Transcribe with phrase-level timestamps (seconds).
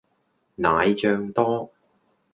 [0.55, 1.71] 奶醬多